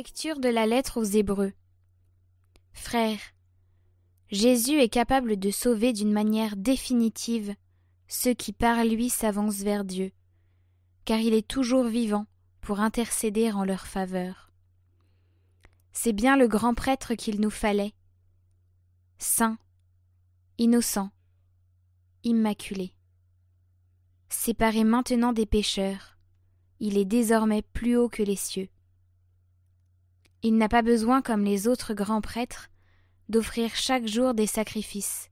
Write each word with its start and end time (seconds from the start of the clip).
Lecture 0.00 0.40
de 0.40 0.48
la 0.48 0.64
lettre 0.64 0.98
aux 0.98 1.04
Hébreux. 1.04 1.52
Frères, 2.72 3.20
Jésus 4.30 4.80
est 4.80 4.88
capable 4.88 5.38
de 5.38 5.50
sauver 5.50 5.92
d'une 5.92 6.10
manière 6.10 6.56
définitive 6.56 7.54
ceux 8.08 8.32
qui 8.32 8.54
par 8.54 8.82
lui 8.82 9.10
s'avancent 9.10 9.60
vers 9.60 9.84
Dieu, 9.84 10.10
car 11.04 11.18
il 11.18 11.34
est 11.34 11.46
toujours 11.46 11.84
vivant 11.84 12.24
pour 12.62 12.80
intercéder 12.80 13.52
en 13.52 13.62
leur 13.62 13.86
faveur. 13.86 14.50
C'est 15.92 16.14
bien 16.14 16.38
le 16.38 16.48
grand 16.48 16.72
prêtre 16.72 17.12
qu'il 17.12 17.38
nous 17.38 17.50
fallait, 17.50 17.92
saint, 19.18 19.58
innocent, 20.56 21.10
immaculé. 22.24 22.94
Séparé 24.30 24.82
maintenant 24.82 25.34
des 25.34 25.44
pécheurs, 25.44 26.16
il 26.78 26.96
est 26.96 27.04
désormais 27.04 27.60
plus 27.60 27.98
haut 27.98 28.08
que 28.08 28.22
les 28.22 28.36
cieux. 28.36 28.70
Il 30.42 30.56
n'a 30.56 30.68
pas 30.68 30.82
besoin, 30.82 31.20
comme 31.22 31.44
les 31.44 31.68
autres 31.68 31.92
grands 31.94 32.22
prêtres, 32.22 32.70
d'offrir 33.28 33.74
chaque 33.74 34.06
jour 34.06 34.34
des 34.34 34.46
sacrifices, 34.46 35.30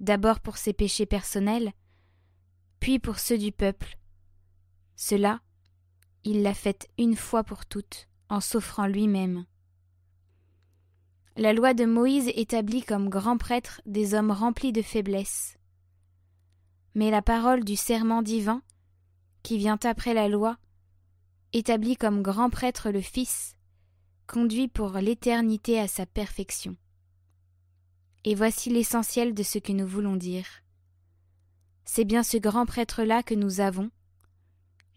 d'abord 0.00 0.40
pour 0.40 0.56
ses 0.56 0.72
péchés 0.72 1.06
personnels, 1.06 1.72
puis 2.80 2.98
pour 2.98 3.18
ceux 3.18 3.38
du 3.38 3.52
peuple. 3.52 3.98
Cela, 4.96 5.40
il 6.24 6.42
l'a 6.42 6.54
fait 6.54 6.88
une 6.98 7.16
fois 7.16 7.44
pour 7.44 7.66
toutes, 7.66 8.08
en 8.28 8.40
s'offrant 8.40 8.86
lui-même. 8.86 9.46
La 11.36 11.52
loi 11.52 11.72
de 11.72 11.84
Moïse 11.84 12.32
établit 12.34 12.82
comme 12.82 13.08
grands 13.08 13.38
prêtres 13.38 13.80
des 13.86 14.14
hommes 14.14 14.32
remplis 14.32 14.72
de 14.72 14.82
faiblesse. 14.82 15.56
Mais 16.96 17.12
la 17.12 17.22
parole 17.22 17.62
du 17.62 17.76
serment 17.76 18.22
divin, 18.22 18.60
qui 19.44 19.56
vient 19.56 19.78
après 19.84 20.14
la 20.14 20.28
loi, 20.28 20.58
établit 21.52 21.96
comme 21.96 22.22
grand 22.22 22.50
prêtre 22.50 22.90
le 22.90 23.00
Fils, 23.00 23.56
conduit 24.28 24.68
pour 24.68 24.92
l'éternité 24.92 25.80
à 25.80 25.88
sa 25.88 26.04
perfection. 26.04 26.76
Et 28.24 28.34
voici 28.34 28.68
l'essentiel 28.68 29.32
de 29.32 29.42
ce 29.42 29.58
que 29.58 29.72
nous 29.72 29.86
voulons 29.86 30.16
dire. 30.16 30.46
C'est 31.86 32.04
bien 32.04 32.22
ce 32.22 32.36
grand 32.36 32.66
prêtre-là 32.66 33.22
que 33.22 33.34
nous 33.34 33.60
avons, 33.60 33.90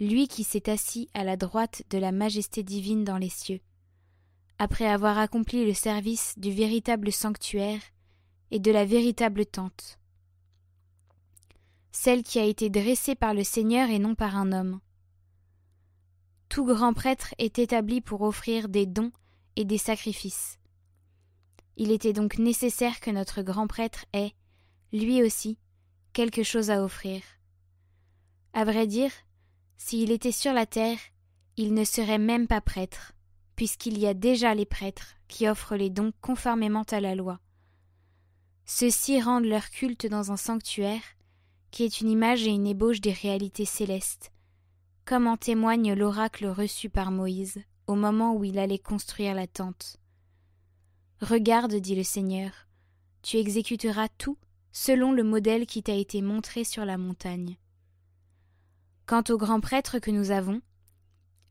lui 0.00 0.26
qui 0.26 0.42
s'est 0.42 0.68
assis 0.68 1.08
à 1.14 1.22
la 1.22 1.36
droite 1.36 1.84
de 1.90 1.98
la 1.98 2.10
majesté 2.10 2.64
divine 2.64 3.04
dans 3.04 3.18
les 3.18 3.28
cieux, 3.28 3.60
après 4.58 4.86
avoir 4.86 5.16
accompli 5.16 5.64
le 5.64 5.74
service 5.74 6.34
du 6.36 6.50
véritable 6.50 7.12
sanctuaire 7.12 7.80
et 8.50 8.58
de 8.58 8.72
la 8.72 8.84
véritable 8.84 9.46
tente, 9.46 10.00
celle 11.92 12.24
qui 12.24 12.40
a 12.40 12.44
été 12.44 12.68
dressée 12.68 13.14
par 13.14 13.32
le 13.32 13.44
Seigneur 13.44 13.90
et 13.90 14.00
non 14.00 14.16
par 14.16 14.36
un 14.36 14.50
homme. 14.50 14.80
Tout 16.48 16.64
grand 16.64 16.94
prêtre 16.94 17.32
est 17.38 17.60
établi 17.60 18.00
pour 18.00 18.22
offrir 18.22 18.68
des 18.68 18.86
dons 18.86 19.12
et 19.56 19.64
des 19.64 19.78
sacrifices. 19.78 20.58
Il 21.76 21.90
était 21.90 22.12
donc 22.12 22.38
nécessaire 22.38 23.00
que 23.00 23.10
notre 23.10 23.42
grand 23.42 23.66
prêtre 23.66 24.04
ait, 24.12 24.34
lui 24.92 25.22
aussi, 25.22 25.58
quelque 26.12 26.42
chose 26.42 26.70
à 26.70 26.82
offrir. 26.84 27.22
À 28.52 28.64
vrai 28.64 28.86
dire, 28.86 29.12
s'il 29.76 30.10
était 30.10 30.32
sur 30.32 30.52
la 30.52 30.66
terre, 30.66 30.98
il 31.56 31.72
ne 31.74 31.84
serait 31.84 32.18
même 32.18 32.46
pas 32.46 32.60
prêtre, 32.60 33.12
puisqu'il 33.56 33.98
y 33.98 34.06
a 34.06 34.14
déjà 34.14 34.54
les 34.54 34.66
prêtres 34.66 35.14
qui 35.28 35.48
offrent 35.48 35.76
les 35.76 35.90
dons 35.90 36.12
conformément 36.20 36.84
à 36.90 37.00
la 37.00 37.14
loi. 37.14 37.40
Ceux-ci 38.66 39.20
rendent 39.20 39.46
leur 39.46 39.70
culte 39.70 40.06
dans 40.06 40.32
un 40.32 40.36
sanctuaire, 40.36 41.02
qui 41.70 41.84
est 41.84 42.00
une 42.00 42.10
image 42.10 42.46
et 42.46 42.50
une 42.50 42.66
ébauche 42.66 43.00
des 43.00 43.12
réalités 43.12 43.64
célestes, 43.64 44.32
comme 45.04 45.26
en 45.26 45.36
témoigne 45.36 45.94
l'oracle 45.94 46.46
reçu 46.46 46.90
par 46.90 47.10
Moïse 47.10 47.62
au 47.90 47.96
moment 47.96 48.36
où 48.36 48.44
il 48.44 48.58
allait 48.58 48.78
construire 48.78 49.34
la 49.34 49.48
tente. 49.48 49.96
Regarde, 51.20 51.74
dit 51.74 51.96
le 51.96 52.04
Seigneur, 52.04 52.52
tu 53.20 53.36
exécuteras 53.36 54.08
tout 54.16 54.38
selon 54.70 55.10
le 55.12 55.24
modèle 55.24 55.66
qui 55.66 55.82
t'a 55.82 55.94
été 55.94 56.22
montré 56.22 56.62
sur 56.62 56.84
la 56.84 56.96
montagne. 56.96 57.56
Quant 59.06 59.24
au 59.28 59.36
grand 59.36 59.60
prêtre 59.60 59.98
que 59.98 60.12
nous 60.12 60.30
avons, 60.30 60.62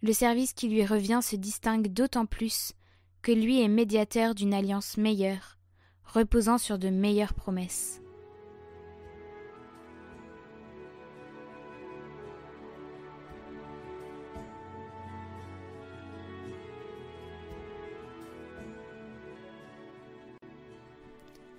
le 0.00 0.12
service 0.12 0.52
qui 0.52 0.68
lui 0.68 0.86
revient 0.86 1.20
se 1.22 1.34
distingue 1.34 1.88
d'autant 1.88 2.24
plus 2.24 2.72
que 3.20 3.32
lui 3.32 3.60
est 3.60 3.68
médiateur 3.68 4.36
d'une 4.36 4.54
alliance 4.54 4.96
meilleure, 4.96 5.58
reposant 6.04 6.56
sur 6.56 6.78
de 6.78 6.88
meilleures 6.88 7.34
promesses. 7.34 8.00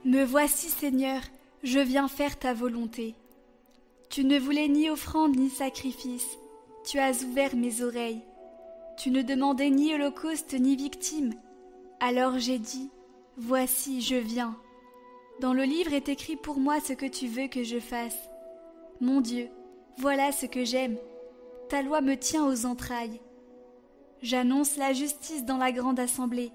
Me 0.06 0.24
voici, 0.24 0.70
Seigneur, 0.70 1.22
je 1.62 1.80
viens 1.80 2.08
faire 2.08 2.40
ta 2.40 2.54
volonté. 2.54 3.16
Tu 4.10 4.24
ne 4.24 4.40
voulais 4.40 4.70
ni 4.70 4.90
offrande 4.90 5.36
ni 5.36 5.50
sacrifice, 5.50 6.38
tu 6.86 7.00
as 7.00 7.24
ouvert 7.24 7.56
mes 7.56 7.82
oreilles. 7.82 8.22
Tu 8.98 9.12
ne 9.12 9.22
demandais 9.22 9.70
ni 9.70 9.94
holocauste 9.94 10.54
ni 10.54 10.76
victime. 10.76 11.34
Alors 12.00 12.40
j'ai 12.40 12.60
dit, 12.60 12.90
Voici, 13.38 14.02
je 14.02 14.16
viens. 14.16 14.58
Dans 15.42 15.54
le 15.54 15.64
livre 15.64 15.94
est 15.94 16.10
écrit 16.10 16.36
pour 16.36 16.60
moi 16.60 16.80
ce 16.80 16.94
que 16.94 17.06
tu 17.06 17.28
veux 17.28 17.48
que 17.48 17.64
je 17.64 17.80
fasse. 17.80 18.30
Mon 19.02 19.22
Dieu, 19.22 19.50
voilà 19.98 20.32
ce 20.32 20.46
que 20.46 20.66
j'aime. 20.66 20.98
Ta 21.70 21.82
loi 21.82 22.02
me 22.02 22.16
tient 22.16 22.46
aux 22.46 22.66
entrailles. 22.66 23.22
J'annonce 24.22 24.76
la 24.76 24.92
justice 24.92 25.46
dans 25.46 25.58
la 25.58 25.72
grande 25.72 26.00
assemblée. 26.00 26.52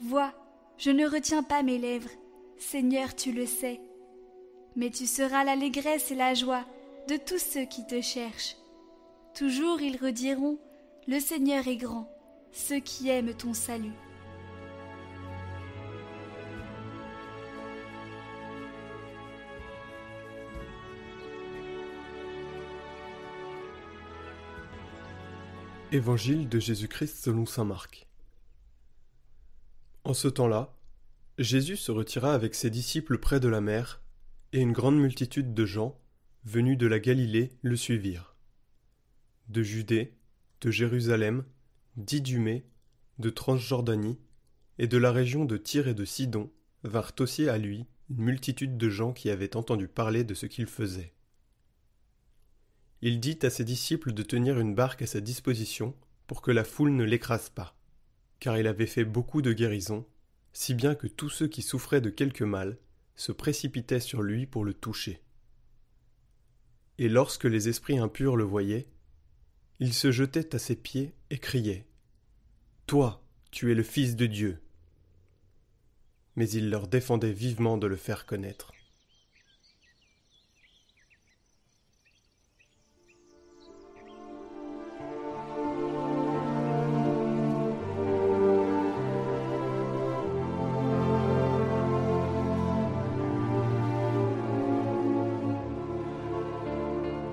Vois, 0.00 0.32
je 0.76 0.90
ne 0.90 1.06
retiens 1.06 1.42
pas 1.42 1.62
mes 1.62 1.78
lèvres. 1.78 2.10
Seigneur, 2.60 3.16
tu 3.16 3.32
le 3.32 3.46
sais. 3.46 3.80
Mais 4.76 4.90
tu 4.90 5.06
seras 5.06 5.44
l'allégresse 5.44 6.10
et 6.10 6.14
la 6.14 6.34
joie 6.34 6.66
de 7.08 7.16
tous 7.16 7.38
ceux 7.38 7.64
qui 7.64 7.86
te 7.86 8.02
cherchent. 8.02 8.54
Toujours 9.34 9.80
ils 9.80 9.96
rediront 9.96 10.58
Le 11.08 11.18
Seigneur 11.20 11.66
est 11.66 11.78
grand, 11.78 12.12
ceux 12.52 12.78
qui 12.78 13.08
aiment 13.08 13.34
ton 13.34 13.54
salut. 13.54 13.94
Évangile 25.92 26.48
de 26.48 26.60
Jésus-Christ 26.60 27.24
selon 27.24 27.46
saint 27.46 27.64
Marc. 27.64 28.06
En 30.04 30.12
ce 30.14 30.28
temps-là, 30.28 30.72
Jésus 31.40 31.78
se 31.78 31.90
retira 31.90 32.34
avec 32.34 32.54
ses 32.54 32.68
disciples 32.68 33.16
près 33.16 33.40
de 33.40 33.48
la 33.48 33.62
mer, 33.62 34.02
et 34.52 34.60
une 34.60 34.72
grande 34.72 35.00
multitude 35.00 35.54
de 35.54 35.64
gens, 35.64 35.98
venus 36.44 36.76
de 36.76 36.86
la 36.86 36.98
Galilée, 36.98 37.50
le 37.62 37.76
suivirent. 37.76 38.36
De 39.48 39.62
Judée, 39.62 40.18
de 40.60 40.70
Jérusalem, 40.70 41.46
d'Idumée, 41.96 42.66
de 43.18 43.30
Transjordanie, 43.30 44.18
et 44.76 44.86
de 44.86 44.98
la 44.98 45.12
région 45.12 45.46
de 45.46 45.56
Tyr 45.56 45.88
et 45.88 45.94
de 45.94 46.04
Sidon, 46.04 46.50
vinrent 46.84 47.14
aussi 47.20 47.48
à 47.48 47.56
lui 47.56 47.86
une 48.10 48.22
multitude 48.22 48.76
de 48.76 48.90
gens 48.90 49.14
qui 49.14 49.30
avaient 49.30 49.56
entendu 49.56 49.88
parler 49.88 50.24
de 50.24 50.34
ce 50.34 50.44
qu'il 50.44 50.66
faisait. 50.66 51.14
Il 53.00 53.18
dit 53.18 53.38
à 53.40 53.48
ses 53.48 53.64
disciples 53.64 54.12
de 54.12 54.22
tenir 54.22 54.60
une 54.60 54.74
barque 54.74 55.00
à 55.00 55.06
sa 55.06 55.22
disposition 55.22 55.96
pour 56.26 56.42
que 56.42 56.50
la 56.50 56.64
foule 56.64 56.92
ne 56.92 57.04
l'écrase 57.04 57.48
pas, 57.48 57.78
car 58.40 58.58
il 58.58 58.66
avait 58.66 58.86
fait 58.86 59.06
beaucoup 59.06 59.40
de 59.40 59.54
guérisons 59.54 60.04
si 60.52 60.74
bien 60.74 60.94
que 60.94 61.06
tous 61.06 61.28
ceux 61.28 61.48
qui 61.48 61.62
souffraient 61.62 62.00
de 62.00 62.10
quelque 62.10 62.44
mal 62.44 62.78
se 63.16 63.32
précipitaient 63.32 64.00
sur 64.00 64.22
lui 64.22 64.46
pour 64.46 64.64
le 64.64 64.74
toucher. 64.74 65.22
Et 66.98 67.08
lorsque 67.08 67.44
les 67.44 67.68
esprits 67.68 67.98
impurs 67.98 68.36
le 68.36 68.44
voyaient, 68.44 68.88
ils 69.78 69.94
se 69.94 70.12
jetaient 70.12 70.54
à 70.54 70.58
ses 70.58 70.76
pieds 70.76 71.14
et 71.30 71.38
criaient 71.38 71.86
Toi, 72.86 73.22
tu 73.50 73.70
es 73.70 73.74
le 73.74 73.82
Fils 73.82 74.16
de 74.16 74.26
Dieu. 74.26 74.60
Mais 76.36 76.48
il 76.50 76.70
leur 76.70 76.88
défendait 76.88 77.32
vivement 77.32 77.78
de 77.78 77.86
le 77.86 77.96
faire 77.96 78.26
connaître. 78.26 78.72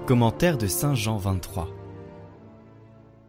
Commentaire 0.08 0.58
de 0.58 0.68
Saint 0.68 0.96
Jean 0.96 1.18
23 1.18 1.68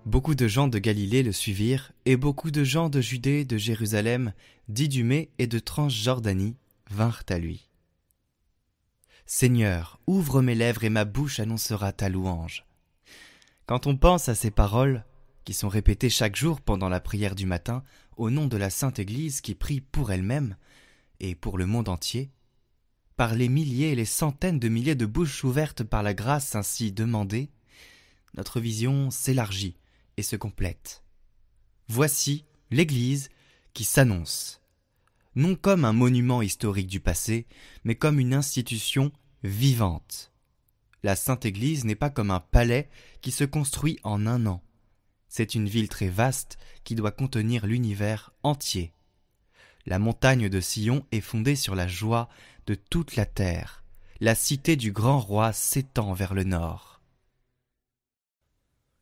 Beaucoup 0.06 0.36
de 0.36 0.46
gens 0.46 0.68
de 0.68 0.78
Galilée 0.78 1.24
le 1.24 1.32
suivirent, 1.32 1.90
et 2.04 2.16
beaucoup 2.16 2.52
de 2.52 2.62
gens 2.62 2.88
de 2.88 3.00
Judée, 3.00 3.44
de 3.44 3.56
Jérusalem, 3.56 4.32
d'Idumée 4.68 5.32
et 5.40 5.48
de 5.48 5.58
Transjordanie 5.58 6.54
vinrent 6.88 7.24
à 7.30 7.38
lui. 7.38 7.68
Seigneur, 9.26 9.98
ouvre 10.06 10.40
mes 10.40 10.54
lèvres 10.54 10.84
et 10.84 10.88
ma 10.88 11.04
bouche 11.04 11.40
annoncera 11.40 11.90
ta 11.90 12.08
louange. 12.08 12.64
Quand 13.66 13.88
on 13.88 13.96
pense 13.96 14.28
à 14.28 14.36
ces 14.36 14.52
paroles, 14.52 15.04
qui 15.44 15.54
sont 15.54 15.68
répétées 15.68 16.10
chaque 16.10 16.36
jour 16.36 16.60
pendant 16.60 16.88
la 16.88 17.00
prière 17.00 17.34
du 17.34 17.44
matin 17.44 17.82
au 18.16 18.30
nom 18.30 18.46
de 18.46 18.56
la 18.56 18.70
Sainte 18.70 19.00
Église 19.00 19.40
qui 19.40 19.56
prie 19.56 19.80
pour 19.80 20.12
elle-même 20.12 20.54
et 21.18 21.34
pour 21.34 21.58
le 21.58 21.66
monde 21.66 21.88
entier, 21.88 22.30
par 23.18 23.34
les 23.34 23.48
milliers 23.48 23.90
et 23.90 23.94
les 23.96 24.04
centaines 24.04 24.60
de 24.60 24.68
milliers 24.68 24.94
de 24.94 25.04
bouches 25.04 25.42
ouvertes 25.42 25.82
par 25.82 26.04
la 26.04 26.14
grâce 26.14 26.54
ainsi 26.54 26.92
demandée, 26.92 27.50
notre 28.34 28.60
vision 28.60 29.10
s'élargit 29.10 29.76
et 30.16 30.22
se 30.22 30.36
complète. 30.36 31.02
Voici 31.88 32.44
l'Église 32.70 33.28
qui 33.74 33.82
s'annonce, 33.82 34.62
non 35.34 35.56
comme 35.56 35.84
un 35.84 35.92
monument 35.92 36.42
historique 36.42 36.86
du 36.86 37.00
passé, 37.00 37.48
mais 37.82 37.96
comme 37.96 38.20
une 38.20 38.34
institution 38.34 39.10
vivante. 39.42 40.32
La 41.02 41.16
Sainte 41.16 41.44
Église 41.44 41.84
n'est 41.84 41.96
pas 41.96 42.10
comme 42.10 42.30
un 42.30 42.40
palais 42.40 42.88
qui 43.20 43.32
se 43.32 43.42
construit 43.42 43.98
en 44.04 44.26
un 44.26 44.46
an. 44.46 44.62
C'est 45.28 45.56
une 45.56 45.68
ville 45.68 45.88
très 45.88 46.08
vaste 46.08 46.56
qui 46.84 46.94
doit 46.94 47.10
contenir 47.10 47.66
l'univers 47.66 48.32
entier. 48.44 48.92
La 49.86 49.98
montagne 49.98 50.48
de 50.48 50.60
Sion 50.60 51.06
est 51.12 51.20
fondée 51.20 51.56
sur 51.56 51.74
la 51.74 51.88
joie 51.88 52.28
de 52.66 52.74
toute 52.74 53.16
la 53.16 53.26
terre. 53.26 53.84
La 54.20 54.34
cité 54.34 54.76
du 54.76 54.92
grand 54.92 55.20
roi 55.20 55.52
s'étend 55.52 56.12
vers 56.12 56.34
le 56.34 56.44
nord. 56.44 57.00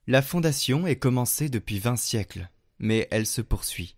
La 0.06 0.22
fondation 0.22 0.86
est 0.86 0.96
commencée 0.96 1.48
depuis 1.48 1.80
vingt 1.80 1.96
siècles, 1.96 2.48
mais 2.78 3.08
elle 3.10 3.26
se 3.26 3.40
poursuit, 3.40 3.96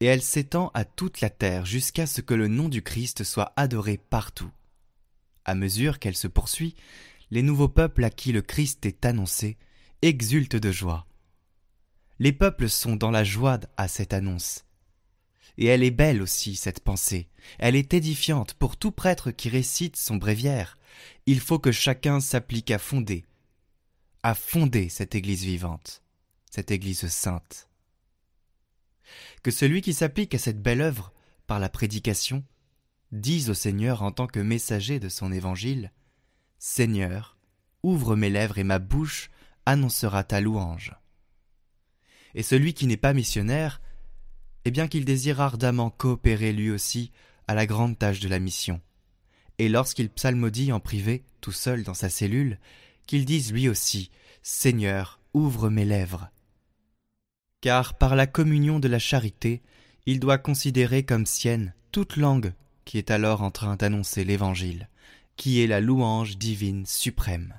et 0.00 0.06
elle 0.06 0.22
s'étend 0.22 0.72
à 0.74 0.84
toute 0.84 1.20
la 1.20 1.30
terre 1.30 1.64
jusqu'à 1.64 2.06
ce 2.06 2.20
que 2.20 2.34
le 2.34 2.48
nom 2.48 2.68
du 2.68 2.82
Christ 2.82 3.22
soit 3.22 3.52
adoré 3.54 3.96
partout. 3.96 4.50
À 5.44 5.54
mesure 5.54 6.00
qu'elle 6.00 6.16
se 6.16 6.26
poursuit, 6.26 6.74
les 7.30 7.42
nouveaux 7.42 7.68
peuples 7.68 8.02
à 8.02 8.10
qui 8.10 8.32
le 8.32 8.42
Christ 8.42 8.86
est 8.86 9.04
annoncé 9.04 9.56
exultent 10.02 10.56
de 10.56 10.72
joie. 10.72 11.06
Les 12.18 12.32
peuples 12.32 12.68
sont 12.68 12.96
dans 12.96 13.10
la 13.10 13.24
joie 13.24 13.60
à 13.76 13.88
cette 13.88 14.12
annonce. 14.12 14.64
Et 15.58 15.66
elle 15.66 15.82
est 15.82 15.90
belle 15.90 16.22
aussi, 16.22 16.54
cette 16.54 16.80
pensée. 16.80 17.28
Elle 17.58 17.76
est 17.76 17.94
édifiante 17.94 18.54
pour 18.54 18.76
tout 18.76 18.92
prêtre 18.92 19.30
qui 19.30 19.48
récite 19.48 19.96
son 19.96 20.16
bréviaire. 20.16 20.78
Il 21.26 21.40
faut 21.40 21.58
que 21.58 21.72
chacun 21.72 22.20
s'applique 22.20 22.70
à 22.70 22.78
fonder, 22.78 23.24
à 24.22 24.34
fonder 24.34 24.88
cette 24.88 25.14
Église 25.14 25.44
vivante, 25.44 26.02
cette 26.50 26.70
Église 26.70 27.06
sainte. 27.08 27.68
Que 29.42 29.50
celui 29.50 29.80
qui 29.82 29.94
s'applique 29.94 30.34
à 30.34 30.38
cette 30.38 30.60
belle 30.60 30.80
œuvre 30.80 31.12
par 31.46 31.58
la 31.58 31.68
prédication 31.68 32.44
dise 33.12 33.50
au 33.50 33.54
Seigneur 33.54 34.02
en 34.02 34.10
tant 34.10 34.26
que 34.26 34.40
messager 34.40 34.98
de 35.00 35.08
son 35.08 35.32
évangile 35.32 35.92
Seigneur, 36.58 37.36
ouvre 37.82 38.16
mes 38.16 38.30
lèvres 38.30 38.58
et 38.58 38.64
ma 38.64 38.78
bouche 38.78 39.30
annoncera 39.66 40.24
ta 40.24 40.40
louange. 40.40 40.94
Et 42.34 42.42
celui 42.42 42.74
qui 42.74 42.86
n'est 42.86 42.96
pas 42.96 43.12
missionnaire, 43.12 43.80
eh 44.66 44.72
bien 44.72 44.88
qu'il 44.88 45.04
désire 45.04 45.40
ardemment 45.40 45.90
coopérer 45.90 46.52
lui 46.52 46.72
aussi 46.72 47.12
à 47.46 47.54
la 47.54 47.66
grande 47.66 47.96
tâche 47.96 48.18
de 48.18 48.28
la 48.28 48.40
mission. 48.40 48.80
Et 49.58 49.68
lorsqu'il 49.68 50.10
psalmodie 50.10 50.72
en 50.72 50.80
privé, 50.80 51.22
tout 51.40 51.52
seul 51.52 51.84
dans 51.84 51.94
sa 51.94 52.08
cellule, 52.08 52.58
qu'il 53.06 53.24
dise 53.24 53.52
lui 53.52 53.68
aussi 53.68 54.10
Seigneur, 54.42 55.20
ouvre 55.34 55.70
mes 55.70 55.84
lèvres. 55.84 56.30
Car 57.60 57.96
par 57.96 58.16
la 58.16 58.26
communion 58.26 58.80
de 58.80 58.88
la 58.88 58.98
charité, 58.98 59.62
il 60.04 60.18
doit 60.18 60.36
considérer 60.36 61.04
comme 61.04 61.26
sienne 61.26 61.72
toute 61.92 62.16
langue 62.16 62.52
qui 62.84 62.98
est 62.98 63.12
alors 63.12 63.42
en 63.42 63.52
train 63.52 63.76
d'annoncer 63.76 64.24
l'Évangile, 64.24 64.88
qui 65.36 65.62
est 65.62 65.68
la 65.68 65.80
louange 65.80 66.38
divine 66.38 66.86
suprême. 66.86 67.54